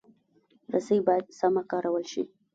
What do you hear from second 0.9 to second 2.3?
باید سمه کارول شي.